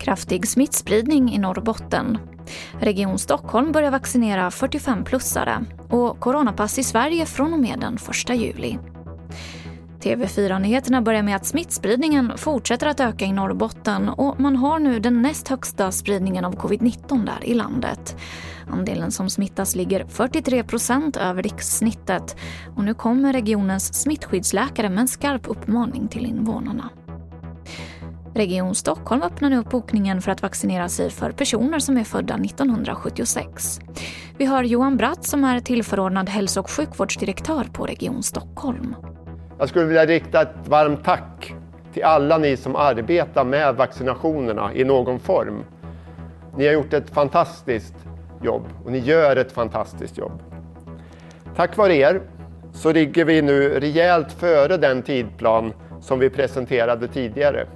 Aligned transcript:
Kraftig 0.00 0.48
smittspridning 0.48 1.34
i 1.34 1.38
Norrbotten. 1.38 2.18
Region 2.80 3.18
Stockholm 3.18 3.72
börjar 3.72 3.90
vaccinera 3.90 4.50
45-plussare 4.50 5.64
och 5.90 6.20
coronapass 6.20 6.78
i 6.78 6.84
Sverige 6.84 7.26
från 7.26 7.52
och 7.52 7.60
med 7.60 7.80
den 7.80 7.94
1 7.94 8.40
juli. 8.40 8.78
TV4-nyheterna 10.00 11.02
börjar 11.02 11.22
med 11.22 11.36
att 11.36 11.46
smittspridningen 11.46 12.32
fortsätter 12.36 12.86
att 12.86 13.00
öka 13.00 13.24
i 13.24 13.32
Norrbotten 13.32 14.08
och 14.08 14.40
man 14.40 14.56
har 14.56 14.78
nu 14.78 15.00
den 15.00 15.22
näst 15.22 15.48
högsta 15.48 15.92
spridningen 15.92 16.44
av 16.44 16.56
covid-19 16.56 17.26
där 17.26 17.44
i 17.44 17.54
landet. 17.54 18.16
Andelen 18.70 19.10
som 19.10 19.30
smittas 19.30 19.74
ligger 19.74 20.04
43 20.08 20.62
procent 20.62 21.16
över 21.16 21.42
rikssnittet 21.42 22.36
och 22.76 22.84
nu 22.84 22.94
kommer 22.94 23.32
regionens 23.32 23.94
smittskyddsläkare 24.02 24.88
med 24.88 24.98
en 24.98 25.08
skarp 25.08 25.50
uppmaning 25.50 26.08
till 26.08 26.26
invånarna. 26.26 26.90
Region 28.34 28.74
Stockholm 28.74 29.22
öppnar 29.22 29.50
nu 29.50 29.58
upp 29.58 29.70
bokningen 29.70 30.22
för 30.22 30.30
att 30.32 30.42
vaccinera 30.42 30.88
sig 30.88 31.10
för 31.10 31.30
personer 31.30 31.78
som 31.78 31.96
är 31.96 32.04
födda 32.04 32.34
1976. 32.34 33.80
Vi 34.38 34.44
har 34.44 34.62
Johan 34.62 34.96
Bratt 34.96 35.24
som 35.24 35.44
är 35.44 35.60
tillförordnad 35.60 36.28
hälso 36.28 36.60
och 36.60 36.70
sjukvårdsdirektör 36.70 37.64
på 37.72 37.86
Region 37.86 38.22
Stockholm. 38.22 38.96
Jag 39.58 39.68
skulle 39.68 39.84
vilja 39.84 40.06
rikta 40.06 40.42
ett 40.42 40.68
varmt 40.68 41.04
tack 41.04 41.54
till 41.92 42.04
alla 42.04 42.38
ni 42.38 42.56
som 42.56 42.76
arbetar 42.76 43.44
med 43.44 43.74
vaccinationerna 43.74 44.74
i 44.74 44.84
någon 44.84 45.20
form. 45.20 45.64
Ni 46.56 46.66
har 46.66 46.72
gjort 46.72 46.92
ett 46.92 47.10
fantastiskt 47.10 47.94
jobb 48.44 48.62
och 48.84 48.92
ni 48.92 48.98
gör 48.98 49.36
ett 49.36 49.52
fantastiskt 49.52 50.18
jobb. 50.18 50.42
Tack 51.56 51.76
vare 51.76 51.94
er 51.94 52.20
så 52.72 52.92
ligger 52.92 53.24
vi 53.24 53.42
nu 53.42 53.80
rejält 53.80 54.32
före 54.32 54.76
den 54.76 55.02
tidplan 55.02 55.72
som 56.00 56.18
vi 56.18 56.30
presenterade 56.30 57.08
tidigare. 57.08 57.66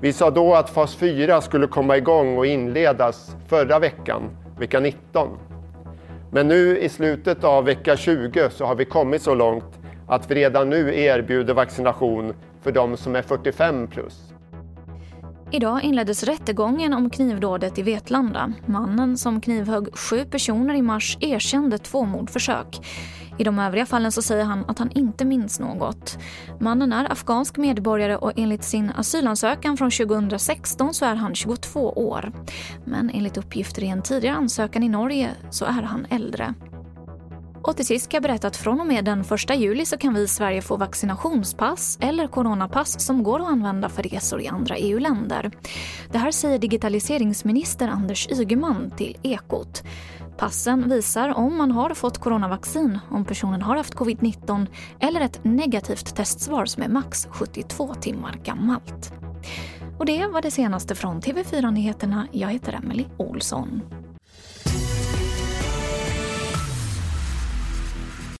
Vi 0.00 0.12
sa 0.12 0.30
då 0.30 0.54
att 0.54 0.70
fas 0.70 0.94
4 0.94 1.40
skulle 1.40 1.66
komma 1.66 1.96
igång 1.96 2.38
och 2.38 2.46
inledas 2.46 3.36
förra 3.48 3.78
veckan, 3.78 4.22
vecka 4.58 4.80
19. 4.80 5.38
Men 6.30 6.48
nu 6.48 6.78
i 6.78 6.88
slutet 6.88 7.44
av 7.44 7.64
vecka 7.64 7.96
20 7.96 8.50
så 8.50 8.64
har 8.64 8.74
vi 8.74 8.84
kommit 8.84 9.22
så 9.22 9.34
långt 9.34 9.80
att 10.08 10.30
vi 10.30 10.34
redan 10.34 10.70
nu 10.70 11.00
erbjuder 11.00 11.54
vaccination 11.54 12.34
för 12.62 12.72
de 12.72 12.96
som 12.96 13.16
är 13.16 13.22
45 13.22 13.86
plus. 13.86 14.33
Idag 15.54 15.84
inleddes 15.84 16.24
rättegången 16.24 16.94
om 16.94 17.10
knivdådet 17.10 17.78
i 17.78 17.82
Vetlanda. 17.82 18.52
Mannen 18.66 19.18
som 19.18 19.40
knivhögg 19.40 19.96
sju 19.96 20.24
personer 20.24 20.74
i 20.74 20.82
mars 20.82 21.18
erkände 21.20 21.78
två 21.78 22.04
mordförsök. 22.04 22.80
I 23.38 23.44
de 23.44 23.58
övriga 23.58 23.86
fallen 23.86 24.12
så 24.12 24.22
säger 24.22 24.44
han 24.44 24.64
att 24.64 24.78
han 24.78 24.90
inte 24.90 25.24
minns 25.24 25.60
något. 25.60 26.18
Mannen 26.60 26.92
är 26.92 27.12
afghansk 27.12 27.56
medborgare 27.56 28.16
och 28.16 28.32
enligt 28.36 28.64
sin 28.64 28.92
asylansökan 28.96 29.76
från 29.76 29.90
2016 29.90 30.94
så 30.94 31.04
är 31.04 31.14
han 31.14 31.34
22 31.34 31.90
år. 31.90 32.32
Men 32.84 33.10
enligt 33.10 33.36
uppgifter 33.36 33.84
i 33.84 33.88
en 33.88 34.02
tidigare 34.02 34.36
ansökan 34.36 34.82
i 34.82 34.88
Norge 34.88 35.30
så 35.50 35.64
är 35.64 35.82
han 35.82 36.06
äldre. 36.10 36.54
Och 37.66 37.76
till 37.76 37.86
sist 37.86 38.08
kan 38.08 38.16
jag 38.16 38.22
berätta 38.22 38.46
att 38.46 38.56
från 38.56 38.80
och 38.80 38.86
med 38.86 39.04
den 39.04 39.20
1 39.20 39.56
juli 39.56 39.86
så 39.86 39.96
kan 39.96 40.14
vi 40.14 40.20
i 40.20 40.28
Sverige 40.28 40.62
få 40.62 40.76
vaccinationspass 40.76 41.98
eller 42.00 42.26
coronapass 42.26 43.00
som 43.00 43.22
går 43.22 43.40
att 43.40 43.46
använda 43.46 43.88
för 43.88 44.02
resor 44.02 44.40
i 44.40 44.48
andra 44.48 44.76
EU-länder. 44.76 45.50
Det 46.12 46.18
här 46.18 46.30
säger 46.30 46.58
digitaliseringsminister 46.58 47.88
Anders 47.88 48.28
Ygeman 48.30 48.90
till 48.96 49.16
Ekot. 49.22 49.82
Passen 50.36 50.88
visar 50.88 51.28
om 51.38 51.56
man 51.56 51.70
har 51.70 51.94
fått 51.94 52.18
coronavaccin, 52.18 52.98
om 53.10 53.24
personen 53.24 53.62
har 53.62 53.76
haft 53.76 53.94
covid-19 53.94 54.66
eller 55.00 55.20
ett 55.20 55.44
negativt 55.44 56.16
testsvar 56.16 56.66
som 56.66 56.82
är 56.82 56.88
max 56.88 57.26
72 57.30 57.94
timmar 57.94 58.40
gammalt. 58.44 59.12
Och 59.98 60.06
det 60.06 60.26
var 60.26 60.42
det 60.42 60.50
senaste 60.50 60.94
från 60.94 61.20
TV4 61.20 61.70
Nyheterna. 61.70 62.26
Jag 62.32 62.48
heter 62.48 62.72
Emily 62.72 63.04
Olsson. 63.16 64.03